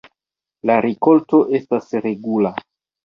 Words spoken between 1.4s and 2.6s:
estas regula.